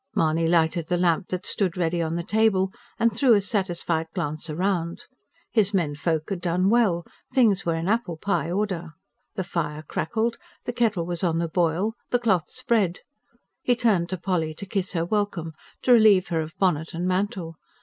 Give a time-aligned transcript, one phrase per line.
[0.15, 4.49] Mahony lighted the lamp that stood ready on the table, and threw a satisfied glance
[4.49, 5.05] round.
[5.51, 8.93] His menfolk had done well: things were in apple pie order.
[9.35, 13.01] The fire crackled, the kettle was on the boil, the cloth spread.
[13.61, 15.53] He turned to Polly to kiss her welcome,
[15.83, 17.57] to relieve her of bonnet and mantle.